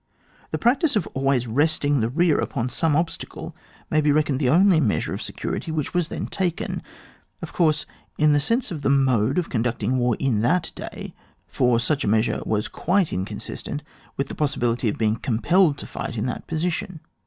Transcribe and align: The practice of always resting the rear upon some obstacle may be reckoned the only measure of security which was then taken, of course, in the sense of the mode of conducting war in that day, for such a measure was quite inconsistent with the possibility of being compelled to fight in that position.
The 0.49 0.57
practice 0.57 0.95
of 0.95 1.05
always 1.13 1.45
resting 1.45 1.99
the 1.99 2.09
rear 2.09 2.39
upon 2.39 2.69
some 2.69 2.95
obstacle 2.95 3.55
may 3.91 4.01
be 4.01 4.11
reckoned 4.11 4.39
the 4.39 4.49
only 4.49 4.79
measure 4.79 5.13
of 5.13 5.21
security 5.21 5.69
which 5.71 5.93
was 5.93 6.07
then 6.07 6.25
taken, 6.25 6.81
of 7.43 7.53
course, 7.53 7.85
in 8.17 8.33
the 8.33 8.39
sense 8.39 8.71
of 8.71 8.81
the 8.81 8.89
mode 8.89 9.37
of 9.37 9.51
conducting 9.51 9.99
war 9.99 10.15
in 10.17 10.41
that 10.41 10.71
day, 10.73 11.13
for 11.45 11.79
such 11.79 12.03
a 12.03 12.07
measure 12.07 12.41
was 12.47 12.67
quite 12.67 13.13
inconsistent 13.13 13.83
with 14.17 14.27
the 14.27 14.33
possibility 14.33 14.89
of 14.89 14.97
being 14.97 15.17
compelled 15.17 15.77
to 15.77 15.85
fight 15.85 16.17
in 16.17 16.25
that 16.25 16.47
position. 16.47 17.01